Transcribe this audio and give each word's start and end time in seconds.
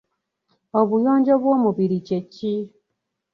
Obuyonjo 0.79 1.33
bw'omubiri 1.41 1.99
kye 2.07 2.19
ki? 2.33 2.53